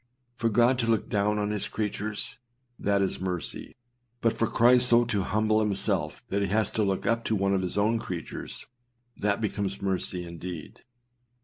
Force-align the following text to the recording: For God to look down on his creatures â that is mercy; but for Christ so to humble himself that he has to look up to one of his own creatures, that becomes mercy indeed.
For 0.35 0.49
God 0.49 0.79
to 0.79 0.87
look 0.87 1.09
down 1.09 1.37
on 1.37 1.51
his 1.51 1.67
creatures 1.67 2.37
â 2.79 2.85
that 2.85 3.03
is 3.03 3.21
mercy; 3.21 3.75
but 4.19 4.33
for 4.35 4.47
Christ 4.47 4.89
so 4.89 5.05
to 5.05 5.21
humble 5.21 5.59
himself 5.59 6.23
that 6.29 6.41
he 6.41 6.47
has 6.47 6.71
to 6.71 6.83
look 6.83 7.05
up 7.05 7.23
to 7.25 7.35
one 7.35 7.53
of 7.53 7.61
his 7.61 7.77
own 7.77 7.99
creatures, 7.99 8.65
that 9.15 9.39
becomes 9.41 9.79
mercy 9.79 10.25
indeed. 10.25 10.81